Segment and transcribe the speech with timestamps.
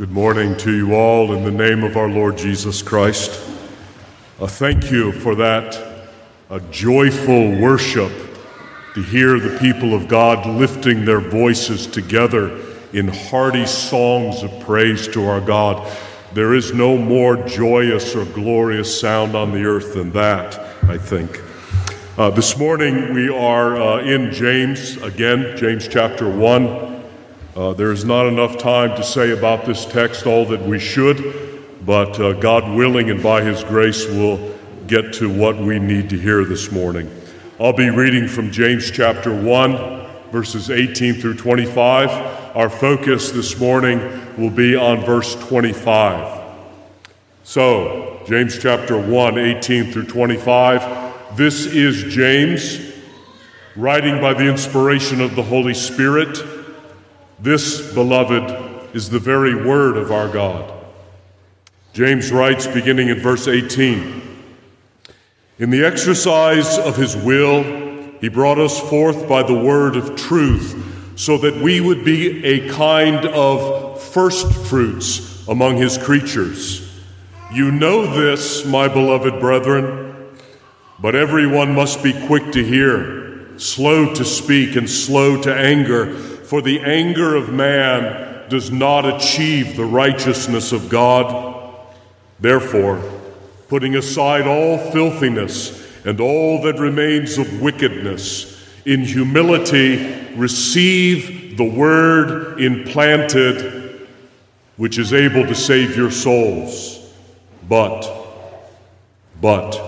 [0.00, 3.38] Good morning to you all in the name of our Lord Jesus Christ.
[4.40, 6.06] Uh, thank you for that
[6.48, 8.10] uh, joyful worship
[8.94, 12.58] to hear the people of God lifting their voices together
[12.94, 15.94] in hearty songs of praise to our God.
[16.32, 21.42] There is no more joyous or glorious sound on the earth than that, I think.
[22.16, 26.89] Uh, this morning we are uh, in James, again, James chapter 1.
[27.60, 31.62] Uh, there is not enough time to say about this text all that we should,
[31.84, 36.18] but uh, God willing and by His grace, we'll get to what we need to
[36.18, 37.14] hear this morning.
[37.60, 42.56] I'll be reading from James chapter 1, verses 18 through 25.
[42.56, 43.98] Our focus this morning
[44.38, 46.42] will be on verse 25.
[47.44, 51.36] So, James chapter 1, 18 through 25.
[51.36, 52.80] This is James,
[53.76, 56.38] writing by the inspiration of the Holy Spirit
[57.42, 60.74] this, beloved, is the very word of our God.
[61.94, 64.22] James writes, beginning in verse 18
[65.58, 67.62] In the exercise of his will,
[68.20, 72.68] he brought us forth by the word of truth, so that we would be a
[72.68, 76.86] kind of first fruits among his creatures.
[77.52, 80.28] You know this, my beloved brethren,
[80.98, 86.60] but everyone must be quick to hear, slow to speak, and slow to anger for
[86.60, 91.76] the anger of man does not achieve the righteousness of God.
[92.40, 93.00] Therefore,
[93.68, 102.60] putting aside all filthiness and all that remains of wickedness, in humility receive the word
[102.60, 104.08] implanted,
[104.76, 107.14] which is able to save your souls.
[107.68, 108.12] But,
[109.40, 109.80] but,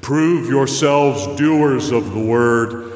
[0.00, 2.95] prove yourselves doers of the word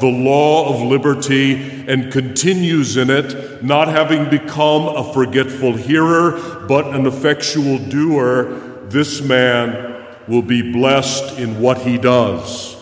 [0.00, 1.54] the law of liberty
[1.88, 8.44] and continues in it, not having become a forgetful hearer, but an effectual doer,
[8.88, 12.76] this man will be blessed in what he does.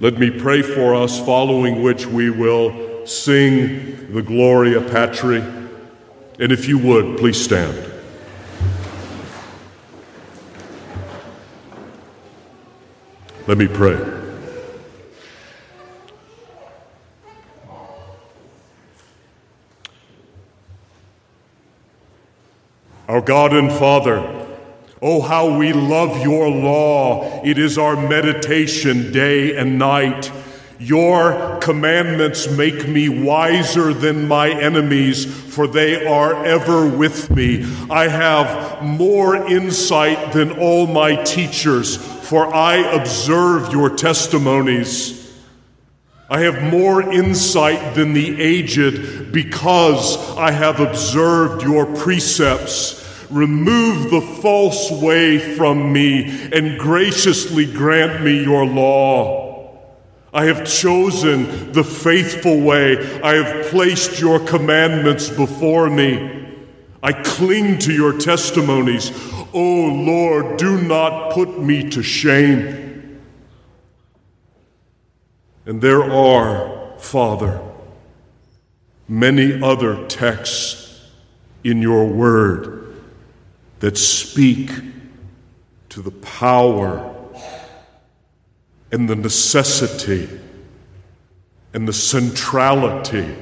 [0.00, 5.42] Let me pray for us, following which we will sing the Gloria Patri.
[6.38, 7.86] And if you would, please stand.
[13.46, 14.19] Let me pray.
[23.10, 24.18] Our God and Father,
[25.02, 27.42] oh, how we love your law.
[27.44, 30.30] It is our meditation day and night.
[30.78, 37.64] Your commandments make me wiser than my enemies, for they are ever with me.
[37.90, 45.19] I have more insight than all my teachers, for I observe your testimonies.
[46.30, 53.04] I have more insight than the aged because I have observed your precepts.
[53.30, 59.50] Remove the false way from me and graciously grant me your law.
[60.32, 63.20] I have chosen the faithful way.
[63.22, 66.54] I have placed your commandments before me.
[67.02, 69.10] I cling to your testimonies.
[69.32, 72.89] O oh Lord, do not put me to shame.
[75.70, 77.62] And there are, Father,
[79.06, 81.00] many other texts
[81.62, 83.00] in your word
[83.78, 84.72] that speak
[85.90, 87.14] to the power
[88.90, 90.40] and the necessity
[91.72, 93.32] and the centrality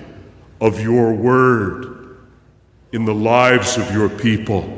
[0.60, 2.18] of your word
[2.92, 4.77] in the lives of your people.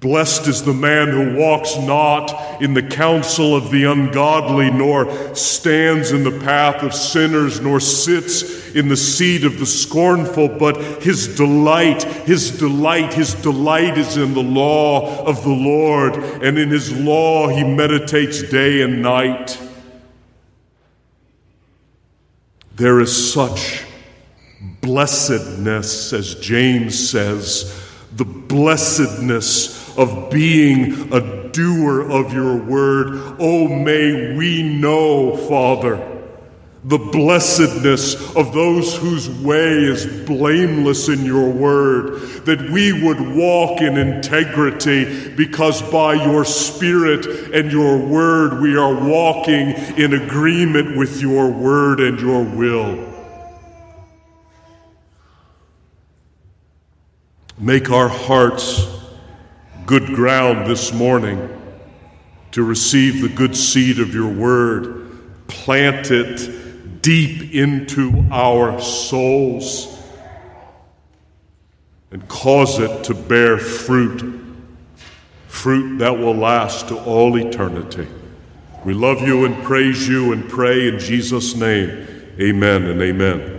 [0.00, 6.12] Blessed is the man who walks not in the counsel of the ungodly, nor stands
[6.12, 11.34] in the path of sinners, nor sits in the seat of the scornful, but his
[11.34, 16.96] delight, his delight, his delight is in the law of the Lord, and in his
[16.96, 19.60] law he meditates day and night.
[22.76, 23.84] There is such
[24.80, 27.74] blessedness, as James says,
[28.12, 33.36] the blessedness of being a doer of your word.
[33.38, 36.14] Oh, may we know, Father,
[36.84, 43.80] the blessedness of those whose way is blameless in your word, that we would walk
[43.80, 51.20] in integrity because by your spirit and your word we are walking in agreement with
[51.20, 53.04] your word and your will.
[57.58, 58.97] Make our hearts
[59.88, 61.48] good ground this morning
[62.50, 65.08] to receive the good seed of your word.
[65.48, 69.98] Plant it deep into our souls
[72.10, 74.38] and cause it to bear fruit,
[75.46, 78.06] fruit that will last to all eternity.
[78.84, 82.06] We love you and praise you and pray in Jesus' name.
[82.38, 83.57] Amen and amen.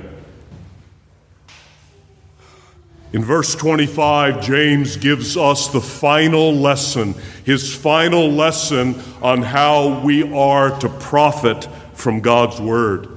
[3.12, 10.32] In verse 25, James gives us the final lesson, his final lesson on how we
[10.32, 13.08] are to profit from God's Word.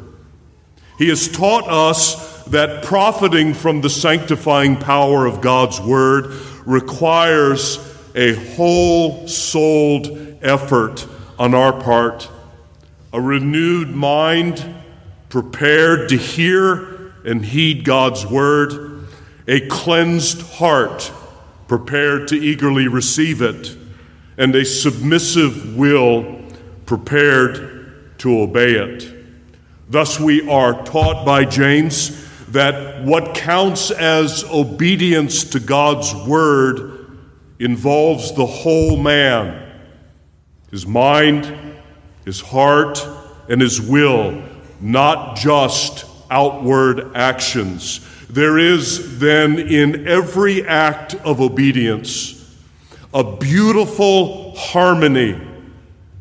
[0.97, 7.79] He has taught us that profiting from the sanctifying power of God's Word requires
[8.15, 11.07] a whole souled effort
[11.39, 12.31] on our part,
[13.13, 14.65] a renewed mind
[15.29, 18.92] prepared to hear and heed God's Word,
[19.47, 21.11] a cleansed heart
[21.69, 23.77] prepared to eagerly receive it,
[24.37, 26.41] and a submissive will
[26.87, 29.13] prepared to obey it.
[29.89, 37.19] Thus, we are taught by James that what counts as obedience to God's word
[37.59, 39.59] involves the whole man
[40.71, 41.55] his mind,
[42.25, 43.07] his heart,
[43.51, 44.43] and his will,
[44.81, 48.01] not just outward actions.
[48.33, 52.39] There is then in every act of obedience
[53.13, 55.39] a beautiful harmony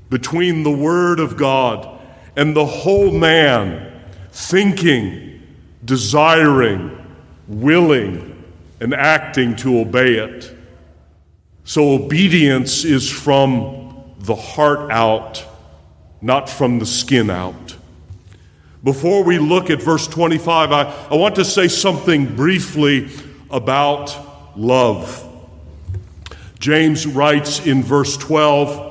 [0.10, 1.88] between the Word of God
[2.36, 4.02] and the whole man
[4.34, 5.42] thinking,
[5.86, 6.98] desiring,
[7.48, 8.44] willing,
[8.82, 10.54] and acting to obey it.
[11.64, 15.46] So obedience is from the heart out,
[16.22, 17.78] not from the skin out.
[18.84, 20.82] Before we look at verse 25, I,
[21.12, 23.10] I want to say something briefly
[23.52, 25.28] about love.
[26.58, 28.90] James writes in verse 12,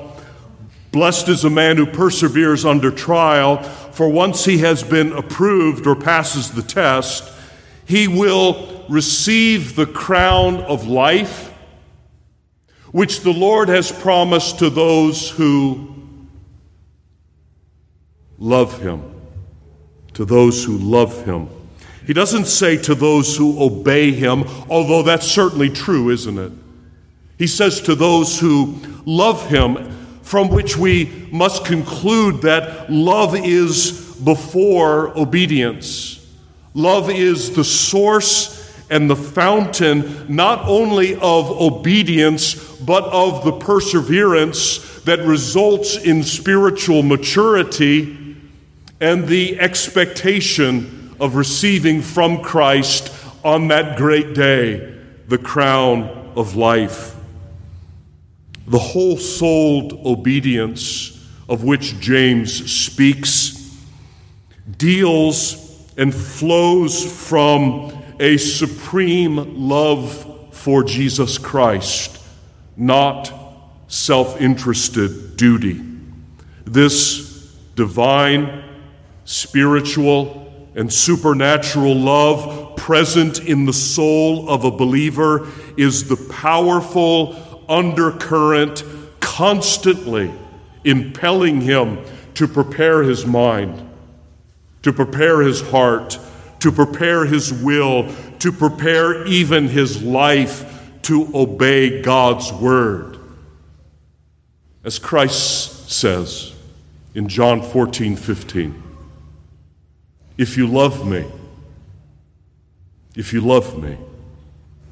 [0.93, 5.95] Blessed is a man who perseveres under trial, for once he has been approved or
[5.95, 7.29] passes the test,
[7.85, 11.53] he will receive the crown of life,
[12.91, 15.93] which the Lord has promised to those who
[18.37, 19.10] love him.
[20.15, 21.47] To those who love him.
[22.05, 26.51] He doesn't say to those who obey him, although that's certainly true, isn't it?
[27.37, 28.75] He says to those who
[29.05, 29.91] love him
[30.21, 36.25] from which we must conclude that love is before obedience.
[36.73, 38.59] Love is the source
[38.89, 47.01] and the fountain not only of obedience, but of the perseverance that results in spiritual
[47.01, 48.17] maturity
[49.01, 53.11] and the expectation of receiving from Christ
[53.43, 54.95] on that great day
[55.27, 56.03] the crown
[56.35, 57.15] of life.
[58.67, 61.17] The whole souled obedience
[61.49, 63.57] of which James speaks
[64.77, 72.23] deals and flows from a supreme love for Jesus Christ,
[72.77, 73.33] not
[73.87, 75.81] self interested duty.
[76.65, 78.63] This divine,
[79.31, 85.47] spiritual, and supernatural love present in the soul of a believer
[85.77, 88.83] is the powerful undercurrent
[89.21, 90.31] constantly
[90.83, 91.97] impelling him
[92.33, 93.89] to prepare his mind,
[94.81, 96.19] to prepare his heart,
[96.59, 103.17] to prepare his will, to prepare even his life to obey God's word.
[104.83, 106.53] As Christ says
[107.15, 108.90] in John 14 15,
[110.41, 111.23] if you love me,
[113.15, 113.95] if you love me,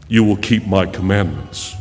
[0.07, 1.75] you will keep my commandments.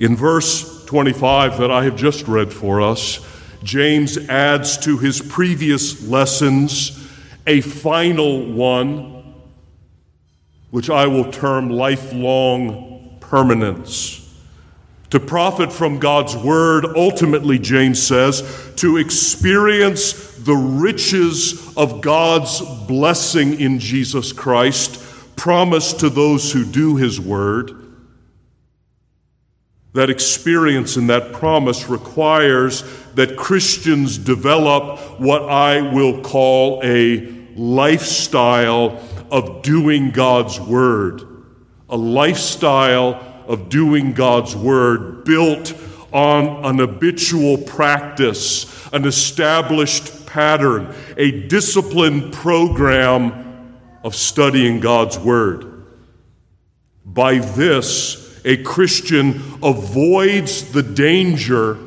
[0.00, 3.24] In verse 25 that I have just read for us,
[3.62, 7.08] James adds to his previous lessons
[7.46, 9.34] a final one,
[10.72, 14.17] which I will term lifelong permanence.
[15.10, 23.58] To profit from God's word, ultimately, James says, to experience the riches of God's blessing
[23.58, 25.02] in Jesus Christ,
[25.36, 27.72] promised to those who do his word
[29.94, 32.84] That experience and that promise requires
[33.14, 41.22] that Christians develop what I will call a lifestyle of doing God's Word.
[41.88, 45.74] A lifestyle of doing God's Word built
[46.12, 53.74] on an habitual practice, an established pattern, a disciplined program
[54.04, 55.84] of studying God's Word.
[57.04, 61.78] By this, a Christian avoids the danger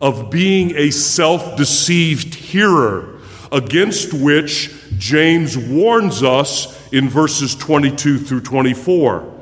[0.00, 8.40] of being a self deceived hearer, against which James warns us in verses 22 through
[8.40, 9.32] 24.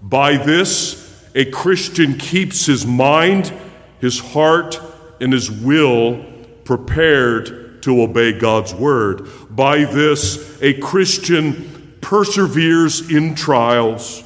[0.00, 0.97] By this,
[1.34, 3.52] a Christian keeps his mind,
[4.00, 4.80] his heart,
[5.20, 6.24] and his will
[6.64, 9.28] prepared to obey God's word.
[9.50, 14.22] By this, a Christian perseveres in trials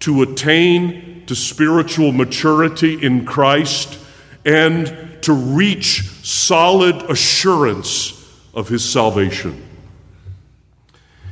[0.00, 3.98] to attain to spiritual maturity in Christ
[4.44, 8.18] and to reach solid assurance
[8.54, 9.68] of his salvation.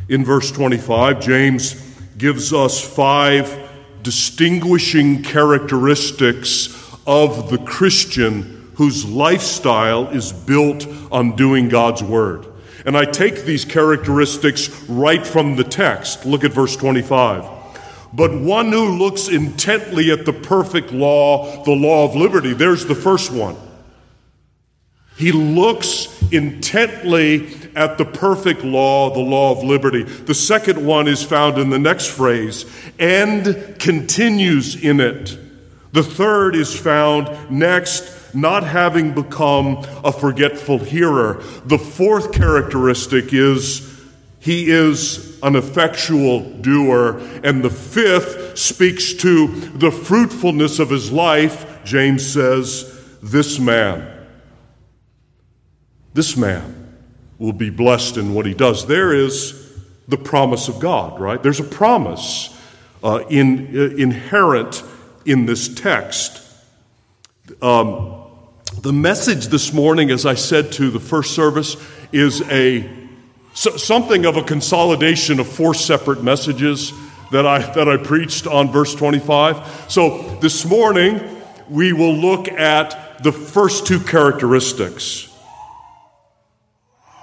[0.08, 1.74] In verse 25, James
[2.16, 3.69] gives us five
[4.02, 6.68] distinguishing characteristics
[7.06, 12.46] of the Christian whose lifestyle is built on doing God's Word.
[12.86, 16.24] And I take these characteristics right from the text.
[16.24, 17.44] Look at verse 25.
[18.12, 22.94] But one who looks intently at the perfect law, the law of liberty, there's the
[22.94, 23.56] first one.
[25.16, 30.02] He looks intently at the perfect law, the law of liberty.
[30.02, 32.64] The second one is found in the next phrase,
[32.98, 35.38] and continues in it.
[35.92, 41.42] The third is found next, not having become a forgetful hearer.
[41.64, 43.86] The fourth characteristic is
[44.38, 47.18] he is an effectual doer.
[47.42, 51.84] And the fifth speaks to the fruitfulness of his life.
[51.84, 54.20] James says, This man
[56.12, 56.79] this man
[57.40, 58.86] will be blessed in what he does.
[58.86, 59.74] There is
[60.06, 61.42] the promise of God, right?
[61.42, 62.56] There's a promise
[63.02, 64.84] uh, in, uh, inherent
[65.24, 66.46] in this text.
[67.62, 68.22] Um,
[68.82, 71.76] the message this morning, as I said to the first service,
[72.12, 72.88] is a
[73.54, 76.92] so, something of a consolidation of four separate messages
[77.32, 79.90] that I that I preached on verse 25.
[79.90, 85.29] So this morning we will look at the first two characteristics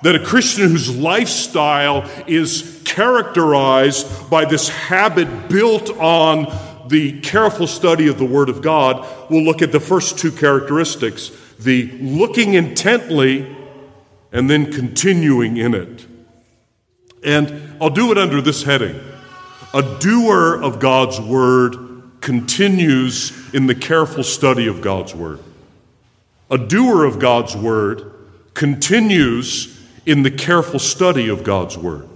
[0.03, 6.45] that a Christian whose lifestyle is characterized by this habit built on
[6.87, 11.31] the careful study of the Word of God will look at the first two characteristics
[11.59, 13.55] the looking intently
[14.31, 16.05] and then continuing in it.
[17.23, 18.99] And I'll do it under this heading
[19.73, 21.75] A doer of God's Word
[22.21, 25.39] continues in the careful study of God's Word.
[26.49, 28.13] A doer of God's Word
[28.53, 29.76] continues
[30.07, 32.07] in the careful study of God's Word.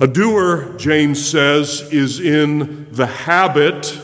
[0.00, 4.00] A doer, James says, is in the habit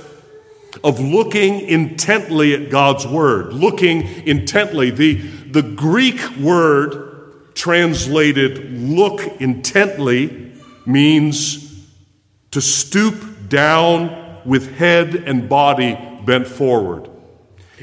[0.85, 3.55] of looking intently at God's Word.
[3.55, 4.91] Looking intently.
[4.91, 10.53] The, the Greek word translated look intently
[10.85, 11.89] means
[12.51, 17.09] to stoop down with head and body bent forward.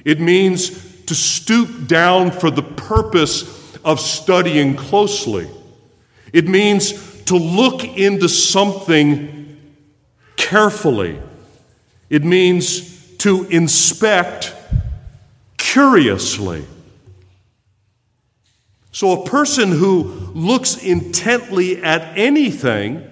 [0.05, 5.49] It means to stoop down for the purpose of studying closely.
[6.33, 9.57] It means to look into something
[10.35, 11.19] carefully.
[12.09, 14.53] It means to inspect
[15.57, 16.65] curiously.
[18.91, 23.05] So, a person who looks intently at anything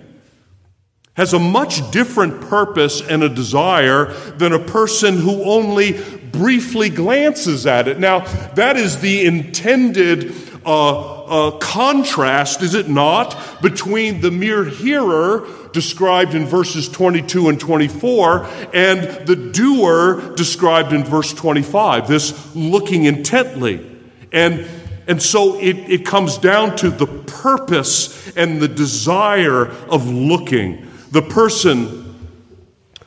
[1.14, 7.66] has a much different purpose and a desire than a person who only briefly glances
[7.66, 8.00] at it.
[8.00, 8.20] Now,
[8.54, 10.34] that is the intended
[10.68, 18.46] uh, contrast, is it not, between the mere hearer described in verses 22 and 24
[18.74, 23.86] and the doer described in verse 25, this looking intently.
[24.32, 24.68] And,
[25.08, 30.88] and so it, it comes down to the purpose and the desire of looking.
[31.12, 32.16] The person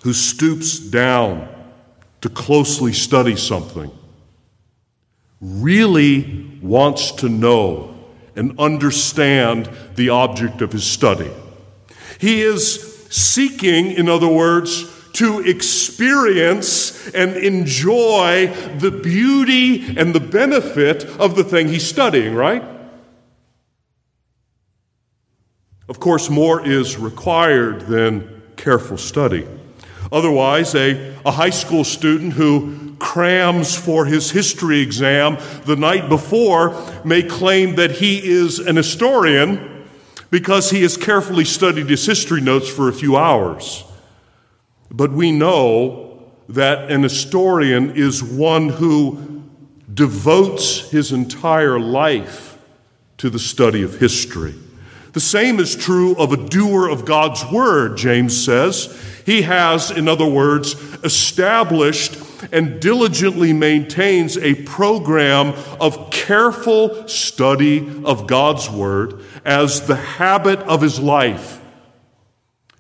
[0.03, 1.47] who stoops down
[2.23, 3.91] to closely study something
[5.41, 7.95] really wants to know
[8.37, 11.31] and understand the object of his study.
[12.19, 18.47] He is seeking, in other words, to experience and enjoy
[18.79, 22.63] the beauty and the benefit of the thing he's studying, right?
[25.89, 29.47] Of course, more is required than careful study.
[30.13, 36.81] Otherwise, a, a high school student who crams for his history exam the night before
[37.05, 39.87] may claim that he is an historian
[40.31, 43.85] because he has carefully studied his history notes for a few hours.
[44.91, 49.43] But we know that an historian is one who
[49.93, 52.59] devotes his entire life
[53.19, 54.55] to the study of history.
[55.13, 58.97] The same is true of a doer of God's word, James says.
[59.27, 62.15] He has, in other words, established
[62.53, 70.81] and diligently maintains a program of careful study of God's word as the habit of
[70.83, 71.61] his life,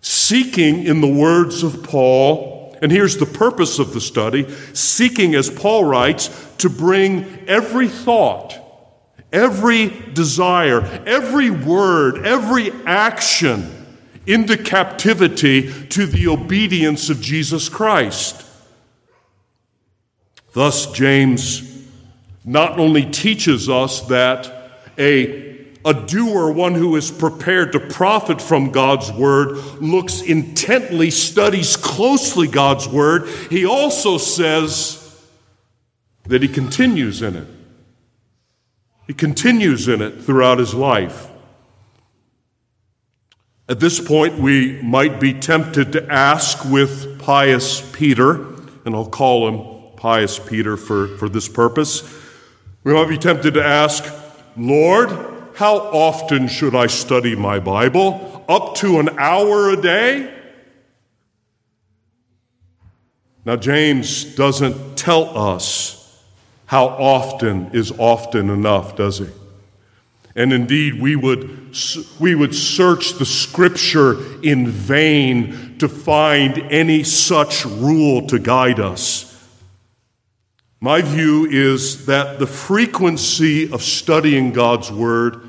[0.00, 5.50] seeking, in the words of Paul, and here's the purpose of the study seeking, as
[5.50, 8.60] Paul writes, to bring every thought
[9.32, 13.76] every desire, every word, every action
[14.26, 18.44] into captivity to the obedience of Jesus Christ.
[20.52, 21.70] Thus, James
[22.44, 28.70] not only teaches us that a, a doer, one who is prepared to profit from
[28.70, 34.96] God's word, looks intently, studies closely God's word, he also says
[36.24, 37.46] that he continues in it.
[39.06, 41.28] He continues in it throughout his life.
[43.68, 48.46] At this point, we might be tempted to ask with pious Peter,
[48.84, 52.02] and I'll call him pious Peter for, for this purpose.
[52.84, 54.02] We might be tempted to ask,
[54.56, 55.10] Lord,
[55.54, 58.44] how often should I study my Bible?
[58.48, 60.34] Up to an hour a day?
[63.44, 66.24] Now, James doesn't tell us
[66.64, 69.26] how often is often enough, does he?
[70.34, 71.76] And indeed, we would,
[72.18, 79.29] we would search the scripture in vain to find any such rule to guide us.
[80.82, 85.42] My view is that the frequency of studying God's Word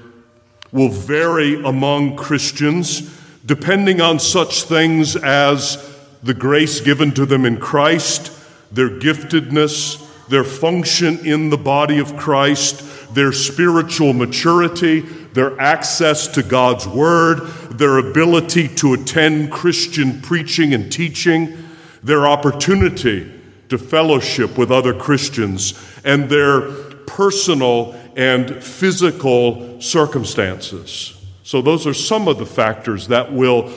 [0.73, 7.61] will vary among Christians depending on such things as the grace given to them in
[7.61, 8.37] Christ,
[8.73, 16.43] their giftedness, their function in the body of Christ, their spiritual maturity, their access to
[16.43, 21.57] God's Word, their ability to attend Christian preaching and teaching,
[22.03, 23.40] their opportunity
[23.71, 26.71] to fellowship with other Christians, and their
[27.07, 31.17] personal and physical circumstances.
[31.43, 33.71] So, those are some of the factors that will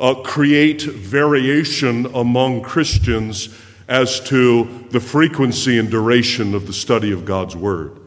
[0.00, 3.54] uh, create variation among Christians
[3.88, 8.00] as to the frequency and duration of the study of God's Word.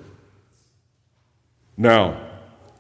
[1.76, 2.22] Now,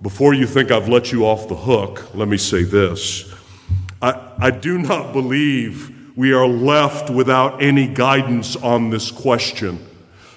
[0.01, 3.29] before you think I've let you off the hook, let me say this.
[4.01, 9.85] I, I do not believe we are left without any guidance on this question,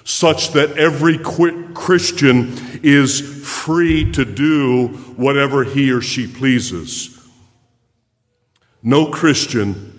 [0.03, 7.13] such that every Christian is free to do whatever he or she pleases.
[8.81, 9.93] No Christian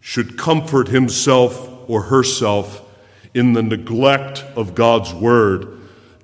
[0.00, 2.82] should comfort himself or herself
[3.34, 5.78] in the neglect of God's word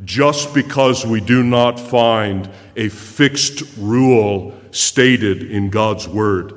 [0.04, 6.52] just because we do not find a fixed rule stated in God's word.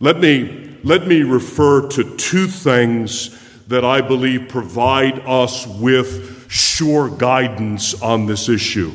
[0.00, 7.10] Let me, let me refer to two things that I believe provide us with sure
[7.10, 8.92] guidance on this issue.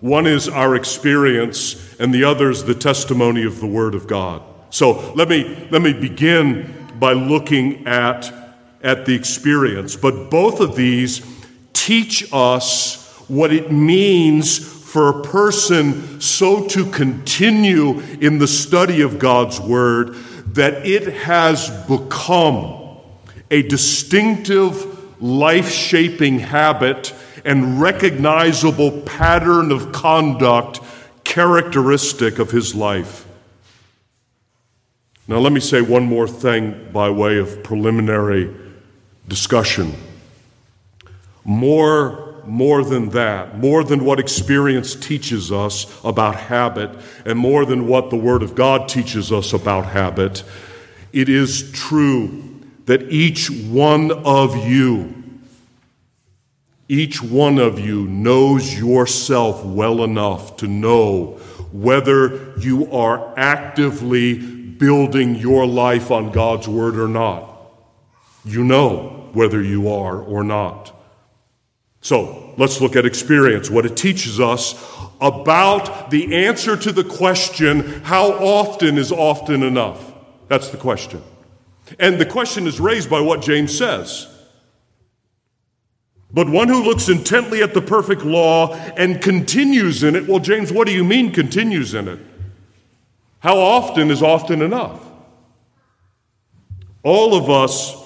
[0.00, 4.42] One is our experience, and the other is the testimony of the Word of God.
[4.70, 8.34] So let me, let me begin by looking at,
[8.82, 9.94] at the experience.
[9.94, 11.24] But both of these
[11.74, 19.20] teach us what it means for a person so to continue in the study of
[19.20, 20.16] God's Word
[20.48, 22.98] that it has become
[23.50, 30.80] a distinctive, life shaping habit and recognizable pattern of conduct
[31.24, 33.26] characteristic of his life.
[35.28, 38.54] Now, let me say one more thing by way of preliminary
[39.28, 39.94] discussion.
[41.44, 46.90] More, more than that, more than what experience teaches us about habit,
[47.24, 50.44] and more than what the Word of God teaches us about habit,
[51.12, 55.14] it is true that each one of you,
[56.88, 61.38] each one of you knows yourself well enough to know
[61.72, 67.48] whether you are actively building your life on God's word or not.
[68.44, 70.91] You know whether you are or not.
[72.02, 74.74] So let's look at experience, what it teaches us
[75.20, 80.12] about the answer to the question, how often is often enough?
[80.48, 81.22] That's the question.
[82.00, 84.26] And the question is raised by what James says.
[86.32, 90.72] But one who looks intently at the perfect law and continues in it, well, James,
[90.72, 92.18] what do you mean continues in it?
[93.38, 95.00] How often is often enough?
[97.04, 97.96] All of us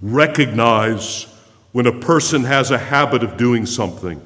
[0.00, 1.26] recognize
[1.72, 4.20] when a person has a habit of doing something.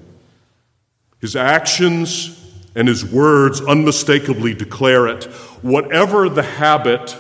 [1.21, 2.39] His actions
[2.75, 5.25] and his words unmistakably declare it.
[5.63, 7.17] Whatever the habit,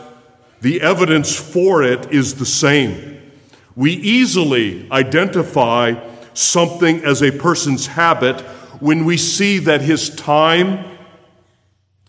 [0.61, 3.20] the evidence for it is the same.
[3.76, 5.94] We easily identify
[6.35, 8.40] something as a person's habit
[8.80, 10.85] when we see that his time,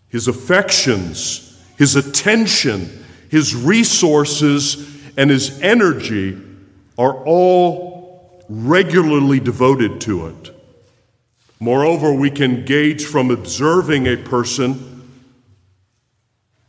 [0.08, 6.40] his affections, his attention, his resources, and his energy
[6.98, 7.93] are all
[8.48, 10.50] regularly devoted to it.
[11.60, 15.22] Moreover, we can gauge from observing a person,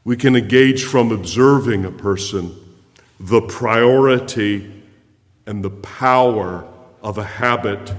[0.03, 2.55] we can engage from observing a person
[3.19, 4.83] the priority
[5.45, 6.67] and the power
[7.01, 7.93] of a habit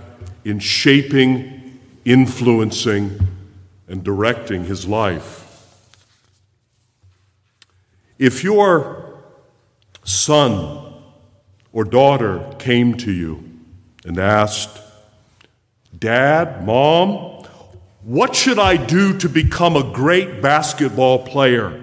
[0.44, 3.18] in shaping, influencing,
[3.88, 5.42] and directing his life.
[8.18, 9.22] If your
[10.04, 10.94] son
[11.72, 13.45] or daughter came to you
[14.06, 14.80] and asked,
[15.98, 17.44] Dad, Mom,
[18.02, 21.82] what should I do to become a great basketball player?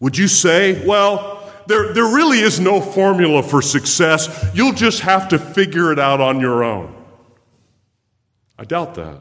[0.00, 4.50] Would you say, Well, there, there really is no formula for success.
[4.54, 6.94] You'll just have to figure it out on your own.
[8.58, 9.20] I doubt that.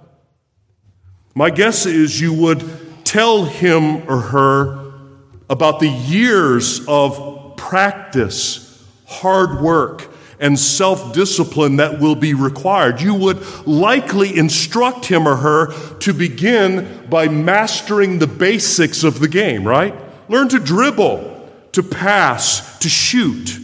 [1.36, 2.63] My guess is you would
[3.04, 4.93] tell him or her
[5.50, 13.02] about the years of practice, hard work, and self discipline that will be required.
[13.02, 19.28] You would likely instruct him or her to begin by mastering the basics of the
[19.28, 19.95] game, right?
[20.30, 23.58] Learn to dribble, to pass, to shoot.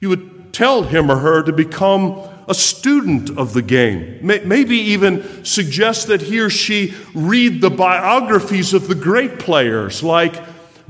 [0.00, 4.18] You would tell him or her to become a student of the game.
[4.22, 10.36] Maybe even suggest that he or she read the biographies of the great players like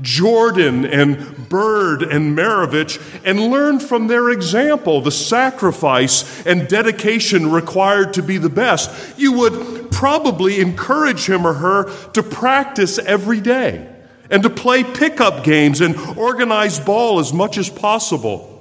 [0.01, 8.13] Jordan and Bird and Maravich and learn from their example the sacrifice and dedication required
[8.13, 9.17] to be the best.
[9.17, 13.93] You would probably encourage him or her to practice every day
[14.29, 18.53] and to play pickup games and organize ball as much as possible.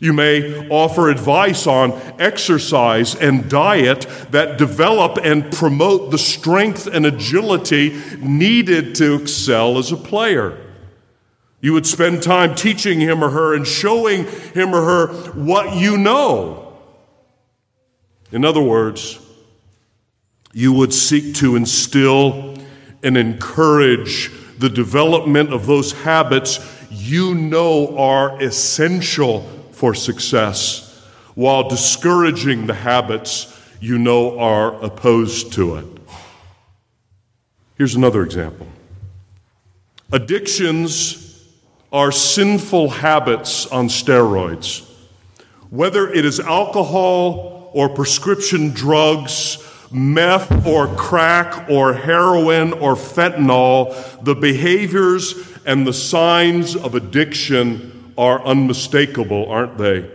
[0.00, 7.06] You may offer advice on exercise and diet that develop and promote the strength and
[7.06, 10.63] agility needed to excel as a player.
[11.64, 15.96] You would spend time teaching him or her and showing him or her what you
[15.96, 16.76] know.
[18.30, 19.18] In other words,
[20.52, 22.54] you would seek to instill
[23.02, 29.40] and encourage the development of those habits you know are essential
[29.72, 31.02] for success,
[31.34, 35.86] while discouraging the habits you know are opposed to it.
[37.78, 38.66] Here's another example
[40.12, 41.23] addictions
[41.94, 44.84] are sinful habits on steroids.
[45.70, 49.58] Whether it is alcohol or prescription drugs
[49.92, 58.44] meth or crack or heroin or fentanyl, the behaviors and the signs of addiction are
[58.44, 60.10] unmistakable, aren't they?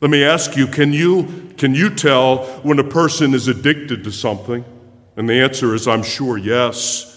[0.00, 4.10] Let me ask you can, you can you tell when a person is addicted to
[4.10, 4.64] something?
[5.16, 7.13] And the answer is I'm sure yes.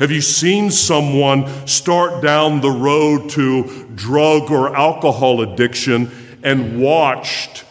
[0.00, 6.10] Have you seen someone start down the road to drug or alcohol addiction
[6.42, 7.64] and watched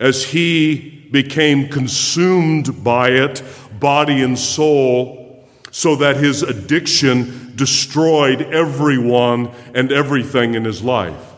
[0.00, 3.42] as he became consumed by it,
[3.78, 11.34] body and soul, so that his addiction destroyed everyone and everything in his life.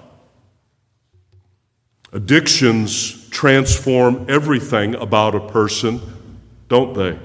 [2.12, 6.01] Addictions transform everything about a person,
[6.69, 7.19] don't they?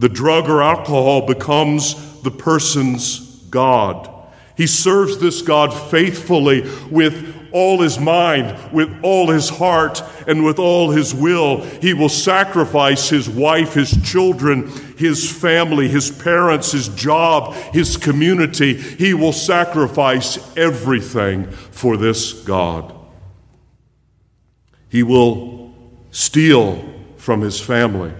[0.00, 3.18] The drug or alcohol becomes the person's
[3.50, 4.08] God.
[4.56, 10.58] He serves this God faithfully with all his mind, with all his heart, and with
[10.58, 11.60] all his will.
[11.60, 18.74] He will sacrifice his wife, his children, his family, his parents, his job, his community.
[18.74, 22.94] He will sacrifice everything for this God.
[24.88, 25.74] He will
[26.10, 26.82] steal
[27.18, 28.14] from his family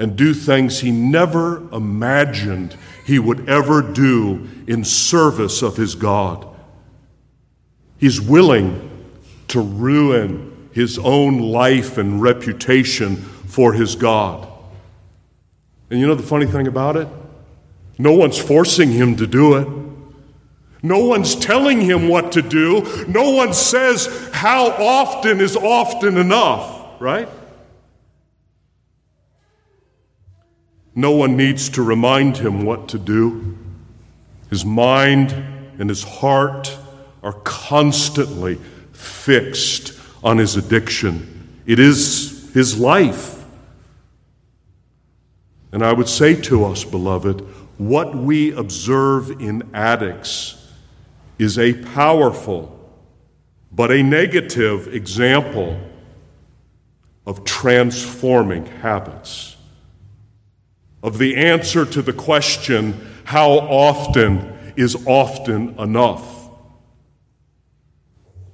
[0.00, 6.46] and do things he never imagined he would ever do in service of his God.
[7.98, 8.88] He's willing
[9.48, 14.48] to ruin his own life and reputation for his God.
[15.90, 17.06] And you know the funny thing about it?
[17.98, 19.68] No one's forcing him to do it.
[20.82, 23.04] No one's telling him what to do.
[23.06, 27.28] No one says how often is often enough, right?
[30.94, 33.56] No one needs to remind him what to do.
[34.48, 35.32] His mind
[35.78, 36.76] and his heart
[37.22, 38.58] are constantly
[38.92, 41.62] fixed on his addiction.
[41.66, 43.44] It is his life.
[45.72, 47.40] And I would say to us, beloved,
[47.78, 50.68] what we observe in addicts
[51.38, 52.76] is a powerful
[53.72, 55.80] but a negative example
[57.26, 59.56] of transforming habits,
[61.02, 66.48] of the answer to the question, how often is often enough?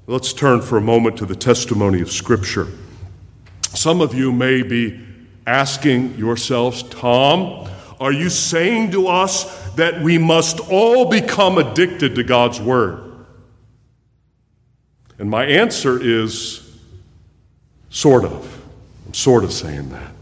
[0.07, 2.69] Let's turn for a moment to the testimony of Scripture.
[3.75, 5.01] Some of you may be
[5.47, 12.23] asking yourselves, Tom, are you saying to us that we must all become addicted to
[12.23, 13.03] God's Word?
[15.19, 16.79] And my answer is
[17.91, 18.63] sort of.
[19.07, 20.16] I'm sort of saying that.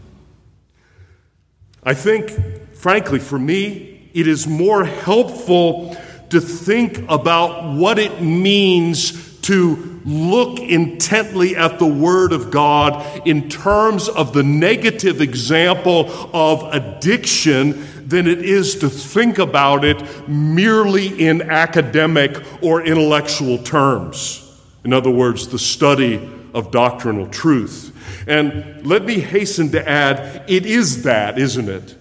[1.85, 2.31] I think,
[2.73, 5.95] frankly, for me, it is more helpful
[6.29, 13.49] to think about what it means to look intently at the Word of God in
[13.49, 21.07] terms of the negative example of addiction than it is to think about it merely
[21.23, 24.41] in academic or intellectual terms.
[24.83, 26.17] In other words, the study
[26.55, 27.91] of doctrinal truth.
[28.27, 31.95] And let me hasten to add, it is that, isn't it?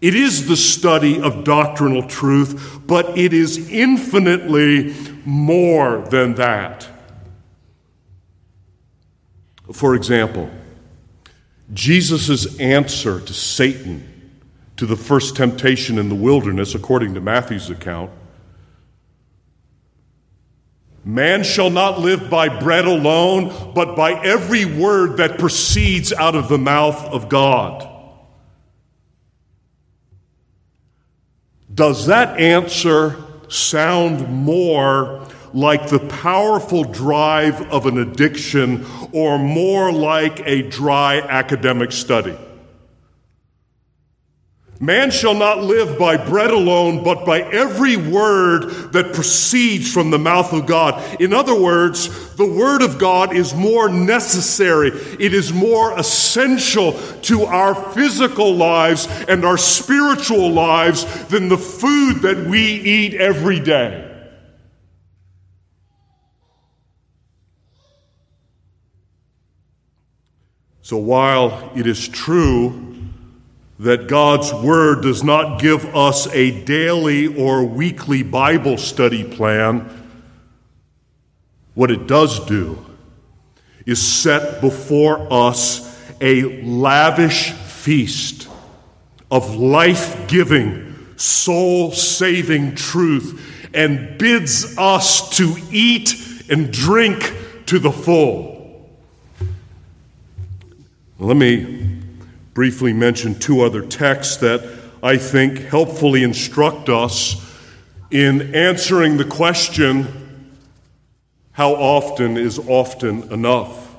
[0.00, 6.86] It is the study of doctrinal truth, but it is infinitely more than that.
[9.72, 10.50] For example,
[11.72, 14.30] Jesus' answer to Satan
[14.76, 18.10] to the first temptation in the wilderness, according to Matthew's account
[21.04, 26.48] Man shall not live by bread alone, but by every word that proceeds out of
[26.48, 27.90] the mouth of God.
[31.72, 33.16] Does that answer
[33.48, 41.92] sound more like the powerful drive of an addiction or more like a dry academic
[41.92, 42.36] study?
[44.84, 50.18] Man shall not live by bread alone, but by every word that proceeds from the
[50.18, 51.22] mouth of God.
[51.22, 54.88] In other words, the word of God is more necessary.
[54.88, 56.92] It is more essential
[57.22, 63.60] to our physical lives and our spiritual lives than the food that we eat every
[63.60, 64.10] day.
[70.82, 72.83] So while it is true
[73.78, 80.02] that God's Word does not give us a daily or weekly Bible study plan.
[81.74, 82.84] What it does do
[83.84, 88.48] is set before us a lavish feast
[89.30, 93.40] of life giving, soul saving truth
[93.74, 96.14] and bids us to eat
[96.48, 97.34] and drink
[97.66, 98.88] to the full.
[101.18, 101.83] Let me
[102.54, 104.64] briefly mention two other texts that
[105.02, 107.44] I think helpfully instruct us
[108.10, 110.22] in answering the question
[111.52, 113.94] how often is often enough?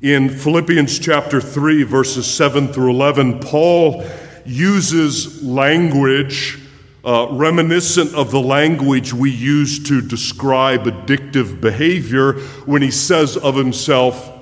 [0.00, 4.04] In Philippians chapter 3, verses 7 through 11, Paul
[4.44, 6.58] uses language
[7.04, 13.56] uh, reminiscent of the language we use to describe addictive behavior when he says of
[13.56, 14.39] himself,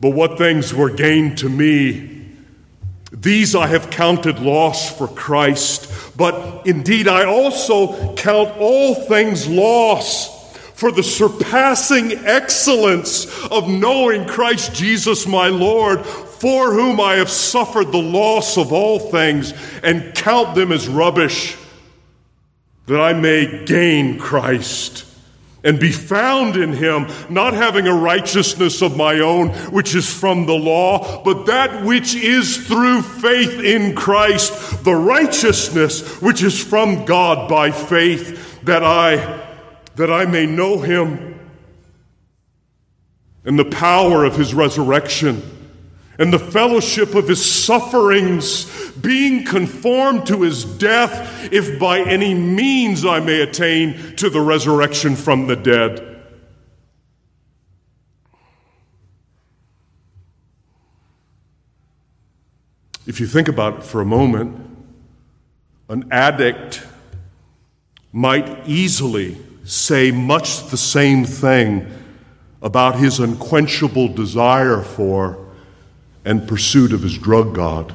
[0.00, 2.26] but what things were gained to me,
[3.12, 6.16] these I have counted loss for Christ.
[6.16, 10.38] But indeed, I also count all things loss
[10.74, 17.92] for the surpassing excellence of knowing Christ Jesus my Lord, for whom I have suffered
[17.92, 21.56] the loss of all things, and count them as rubbish,
[22.86, 25.04] that I may gain Christ
[25.62, 30.46] and be found in him, not having a righteousness of my own, which is from
[30.46, 37.04] the law, but that which is through faith in Christ, the righteousness which is from
[37.04, 39.46] God by faith, that I,
[39.96, 41.38] that I may know him
[43.44, 45.59] and the power of his resurrection
[46.20, 53.04] and the fellowship of his sufferings, being conformed to his death, if by any means
[53.04, 56.10] I may attain to the resurrection from the dead.
[63.10, 64.56] if you think about it for a moment,
[65.88, 66.86] an addict
[68.12, 71.92] might easily say much the same thing
[72.62, 75.39] about his unquenchable desire for
[76.24, 77.94] and pursuit of his drug god.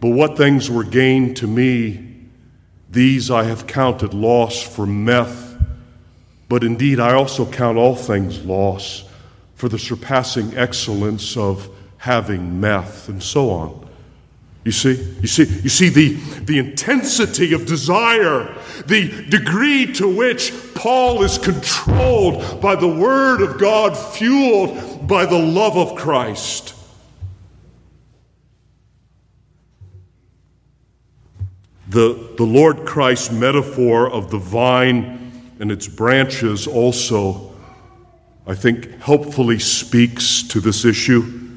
[0.00, 2.16] But what things were gained to me,
[2.88, 5.56] these I have counted loss for meth.
[6.48, 9.04] But indeed, I also count all things loss
[9.54, 13.89] for the surpassing excellence of having meth, and so on.
[14.62, 16.12] You see, you see, you see the,
[16.44, 18.54] the intensity of desire,
[18.86, 25.38] the degree to which Paul is controlled by the Word of God, fueled by the
[25.38, 26.74] love of Christ.
[31.88, 37.50] The, the Lord Christ metaphor of the vine and its branches also,
[38.46, 41.48] I think, helpfully speaks to this issue.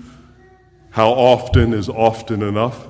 [0.92, 2.88] How often is often enough?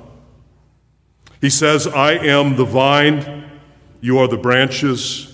[1.43, 3.43] He says, I am the vine,
[3.99, 5.29] you are the branches.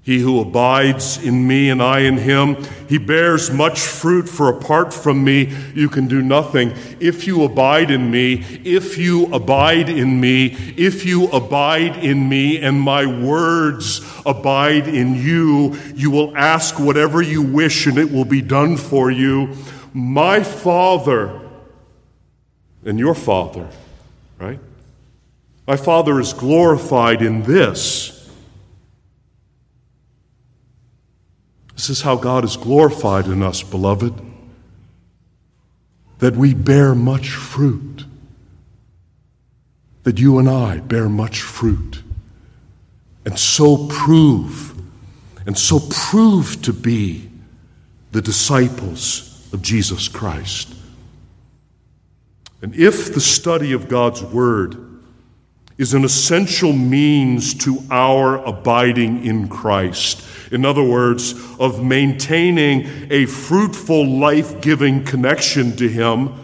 [0.00, 2.56] He who abides in me and I in him,
[2.88, 6.72] he bears much fruit, for apart from me you can do nothing.
[6.98, 10.46] If you abide in me, if you abide in me,
[10.78, 17.20] if you abide in me, and my words abide in you, you will ask whatever
[17.20, 19.54] you wish and it will be done for you.
[19.92, 21.38] My Father
[22.82, 23.68] and your Father,
[24.38, 24.58] right?
[25.66, 28.22] My Father is glorified in this
[31.82, 34.14] This is how God is glorified in us, beloved,
[36.20, 38.04] that we bear much fruit,
[40.04, 42.04] that you and I bear much fruit,
[43.24, 44.80] and so prove,
[45.44, 47.28] and so prove to be
[48.12, 50.72] the disciples of Jesus Christ.
[52.60, 54.91] And if the study of God's Word
[55.82, 63.26] is an essential means to our abiding in Christ, in other words, of maintaining a
[63.26, 66.34] fruitful, life giving connection to Him.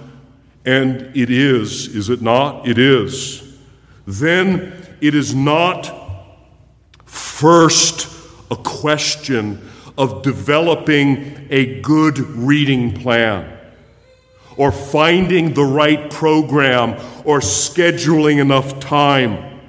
[0.65, 2.67] And it is, is it not?
[2.67, 3.57] It is.
[4.09, 5.95] Then it is not
[7.07, 8.09] first
[8.51, 13.58] a question of developing a good reading plan
[14.59, 16.91] or finding the right program
[17.25, 19.61] or scheduling enough time.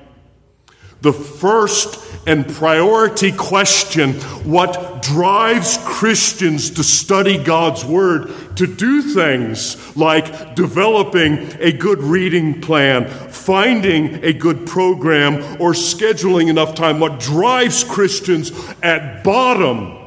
[1.02, 9.95] The first and priority question what drives Christians to study God's Word, to do things
[9.95, 16.99] like developing a good reading plan, finding a good program, or scheduling enough time.
[16.99, 18.52] What drives Christians
[18.84, 19.97] at bottom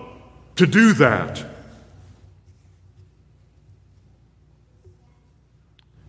[0.56, 1.51] to do that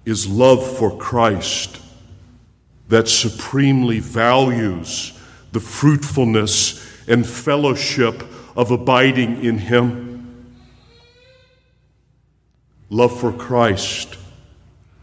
[0.05, 1.79] is love for Christ
[2.89, 5.17] that supremely values
[5.51, 8.23] the fruitfulness and fellowship
[8.55, 10.53] of abiding in Him.
[12.89, 14.17] Love for Christ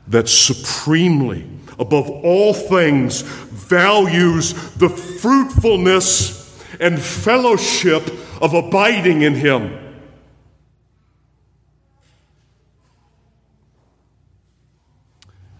[0.09, 1.47] that supremely,
[1.79, 6.41] above all things, values the fruitfulness
[6.81, 8.09] and fellowship
[8.41, 9.90] of abiding in Him.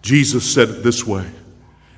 [0.01, 1.29] Jesus said it this way,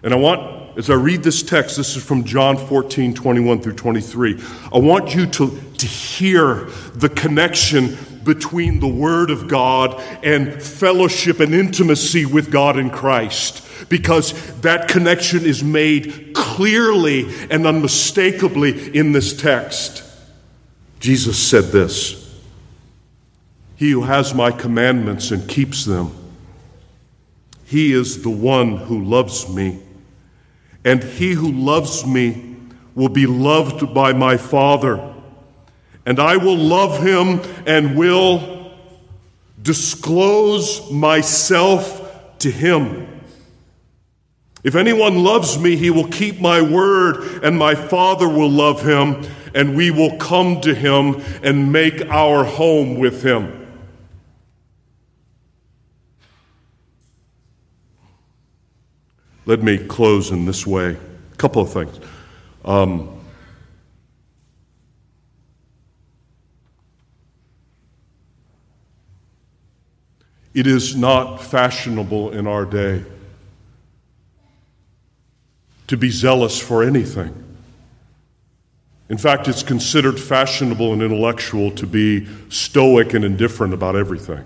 [0.02, 3.76] and I want as I read this text, this is from John 14, 21 through
[3.76, 4.42] 23.
[4.74, 11.40] I want you to, to hear the connection between the Word of God and fellowship
[11.40, 19.12] and intimacy with God in Christ, because that connection is made clearly and unmistakably in
[19.12, 20.04] this text.
[21.00, 22.42] Jesus said this
[23.76, 26.16] He who has my commandments and keeps them,
[27.74, 29.80] he is the one who loves me
[30.86, 32.56] and he who loves me
[32.94, 35.14] will be loved by my Father.
[36.06, 38.72] And I will love him and will
[39.60, 43.08] disclose myself to him.
[44.64, 49.26] If anyone loves me, he will keep my word, and my Father will love him,
[49.56, 53.63] and we will come to him and make our home with him.
[59.46, 60.96] Let me close in this way.
[60.96, 62.00] A couple of things.
[62.64, 63.20] Um,
[70.54, 73.04] it is not fashionable in our day
[75.88, 77.40] to be zealous for anything.
[79.10, 84.44] In fact, it's considered fashionable and intellectual to be stoic and indifferent about everything.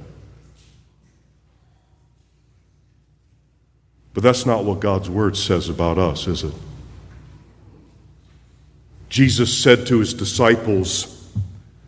[4.17, 6.53] But that's not what God's word says about us, is it?
[9.09, 11.29] Jesus said to his disciples,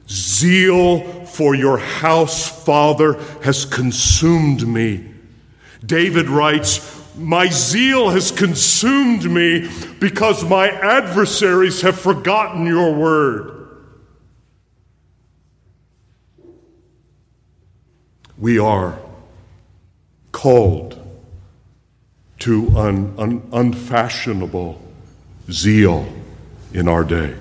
[0.07, 5.09] Zeal for your house, Father, has consumed me.
[5.83, 9.67] David writes, My zeal has consumed me
[9.99, 13.69] because my adversaries have forgotten your word.
[18.37, 18.99] We are
[20.31, 20.98] called
[22.39, 24.81] to an, an unfashionable
[25.51, 26.07] zeal
[26.73, 27.35] in our day.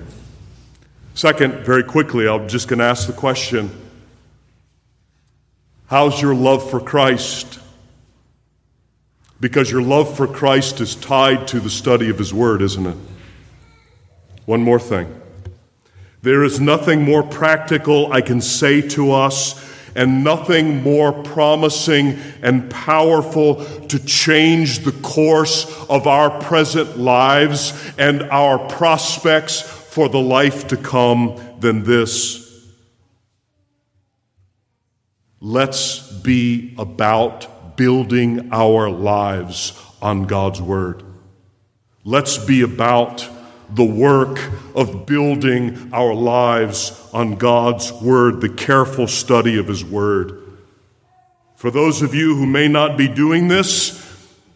[1.13, 3.71] Second, very quickly, I'm just going to ask the question
[5.87, 7.59] How's your love for Christ?
[9.39, 12.97] Because your love for Christ is tied to the study of His Word, isn't it?
[14.45, 15.19] One more thing.
[16.21, 19.53] There is nothing more practical I can say to us
[19.99, 28.23] and nothing more promising and powerful to change the course of our present lives and
[28.23, 32.65] our prospects for the life to come than this.
[35.41, 41.03] Let's be about building our lives on God's Word.
[42.05, 43.27] Let's be about
[43.71, 44.39] the work
[44.75, 50.43] of building our lives on God's Word, the careful study of His Word.
[51.55, 54.05] For those of you who may not be doing this,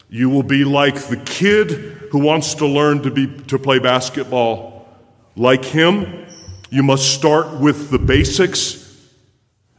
[0.10, 1.72] you will be like the kid
[2.12, 4.88] who wants to learn to, be, to play basketball.
[5.36, 6.28] Like him,
[6.70, 9.10] you must start with the basics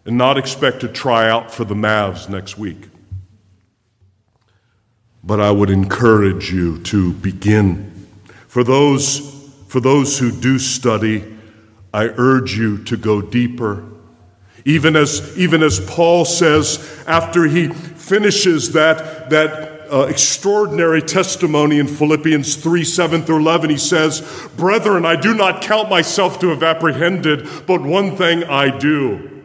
[0.05, 2.89] and not expect to try out for the Mavs next week.
[5.23, 7.94] But I would encourage you to begin
[8.55, 11.25] for those, for those who do study,
[11.93, 13.85] I urge you to go deeper.
[14.65, 21.89] Even as, even as Paul says after he finishes that, that uh, extraordinary testimony in
[21.89, 24.21] Philippians 3 7 through 11, he says,
[24.57, 29.43] Brethren, I do not count myself to have apprehended, but one thing I do.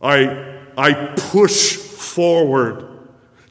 [0.00, 2.93] I, I push forward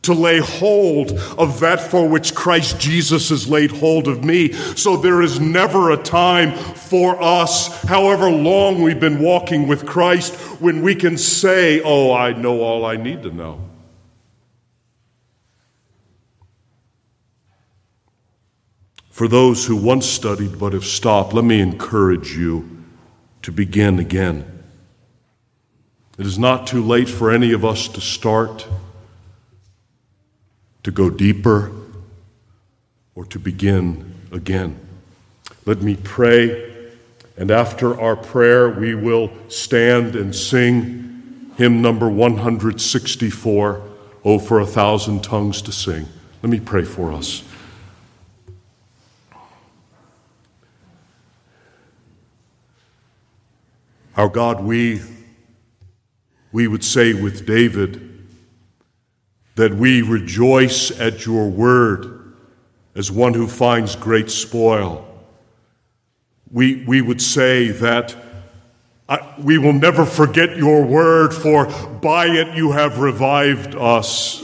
[0.04, 4.52] to lay hold of that for which Christ Jesus has laid hold of me.
[4.52, 10.36] So there is never a time for us, however long we've been walking with Christ,
[10.62, 13.62] when we can say, Oh, I know all I need to know.
[19.10, 22.84] For those who once studied but have stopped, let me encourage you
[23.44, 24.64] to begin again.
[26.18, 28.68] It is not too late for any of us to start
[30.84, 31.72] to go deeper,
[33.16, 34.80] or to begin again.
[35.66, 36.88] Let me pray,
[37.38, 43.90] and after our prayer, we will stand and sing hymn number 164,
[44.26, 46.08] Oh, for a thousand tongues to sing.
[46.42, 47.44] Let me pray for us.
[54.16, 55.02] Our God, we,
[56.54, 58.13] we would say with David,
[59.56, 62.34] that we rejoice at your word
[62.96, 65.08] as one who finds great spoil.
[66.52, 68.16] We, we would say that
[69.10, 71.66] uh, we will never forget your word, for
[72.02, 74.43] by it you have revived us.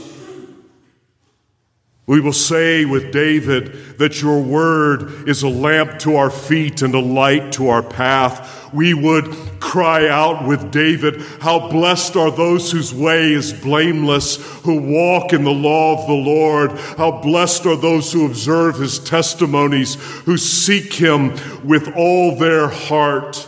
[2.10, 6.92] We will say with David that your word is a lamp to our feet and
[6.92, 8.74] a light to our path.
[8.74, 9.26] We would
[9.60, 15.44] cry out with David, How blessed are those whose way is blameless, who walk in
[15.44, 16.72] the law of the Lord.
[16.98, 19.94] How blessed are those who observe his testimonies,
[20.24, 23.46] who seek him with all their heart.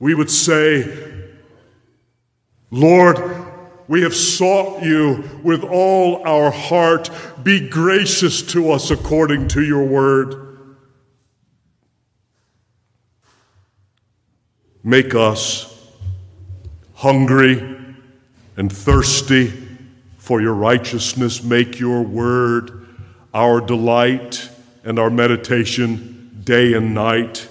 [0.00, 1.28] We would say,
[2.72, 3.41] Lord,
[3.92, 7.10] we have sought you with all our heart.
[7.42, 10.78] Be gracious to us according to your word.
[14.82, 15.92] Make us
[16.94, 17.60] hungry
[18.56, 19.52] and thirsty
[20.16, 21.42] for your righteousness.
[21.42, 22.86] Make your word
[23.34, 24.48] our delight
[24.84, 27.46] and our meditation day and night.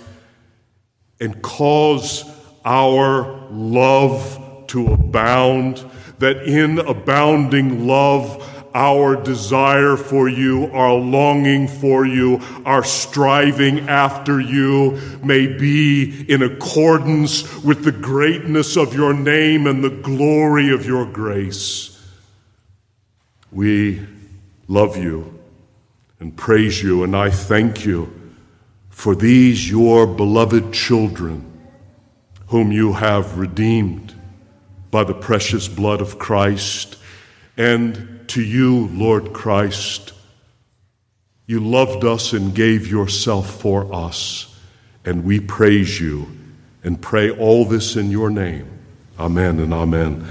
[1.20, 2.26] And cause
[2.66, 5.86] our love to abound
[6.22, 14.40] that in abounding love, our desire for you, our longing for you, our striving after
[14.40, 20.86] you may be in accordance with the greatness of your name and the glory of
[20.86, 22.00] your grace.
[23.52, 24.06] We
[24.68, 25.38] love you
[26.20, 28.14] and praise you, and I thank you
[28.90, 31.48] for these your beloved children
[32.48, 34.21] whom you have redeemed
[34.92, 36.98] by the precious blood of Christ.
[37.58, 40.14] And to you, Lord Christ,
[41.48, 44.56] you loved us and gave yourself for us,
[45.04, 46.28] and we praise you
[46.84, 48.68] and pray all this in your name.
[49.20, 50.20] Amen and amen.